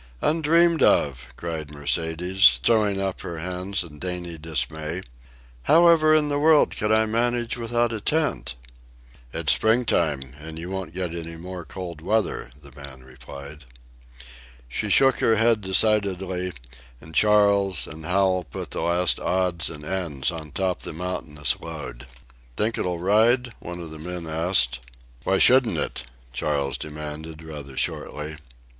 "Undreamed 0.23 0.81
of!" 0.81 1.27
cried 1.37 1.69
Mercedes, 1.69 2.59
throwing 2.63 2.99
up 2.99 3.21
her 3.21 3.37
hands 3.37 3.83
in 3.83 3.99
dainty 3.99 4.35
dismay. 4.35 5.03
"However 5.65 6.15
in 6.15 6.27
the 6.27 6.39
world 6.39 6.75
could 6.75 6.91
I 6.91 7.05
manage 7.05 7.55
without 7.55 7.93
a 7.93 8.01
tent?" 8.01 8.55
"It's 9.31 9.53
springtime, 9.53 10.33
and 10.41 10.57
you 10.57 10.71
won't 10.71 10.95
get 10.95 11.13
any 11.13 11.35
more 11.35 11.63
cold 11.65 12.01
weather," 12.01 12.49
the 12.59 12.71
man 12.71 13.01
replied. 13.03 13.65
She 14.67 14.89
shook 14.89 15.19
her 15.19 15.35
head 15.35 15.61
decidedly, 15.61 16.53
and 16.99 17.13
Charles 17.13 17.85
and 17.85 18.03
Hal 18.03 18.47
put 18.49 18.71
the 18.71 18.81
last 18.81 19.19
odds 19.19 19.69
and 19.69 19.83
ends 19.83 20.31
on 20.31 20.49
top 20.49 20.81
the 20.81 20.93
mountainous 20.93 21.59
load. 21.59 22.07
"Think 22.57 22.79
it'll 22.79 22.97
ride?" 22.97 23.53
one 23.59 23.79
of 23.79 23.91
the 23.91 23.99
men 23.99 24.25
asked. 24.25 24.79
"Why 25.25 25.37
shouldn't 25.37 25.77
it?" 25.77 26.09
Charles 26.33 26.75
demanded 26.79 27.43
rather 27.43 27.77
shortly. 27.77 28.37